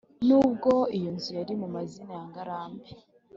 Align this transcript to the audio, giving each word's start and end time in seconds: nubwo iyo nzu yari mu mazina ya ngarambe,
nubwo 0.27 0.71
iyo 0.97 1.09
nzu 1.15 1.31
yari 1.39 1.53
mu 1.61 1.67
mazina 1.75 2.11
ya 2.19 2.25
ngarambe, 2.29 2.87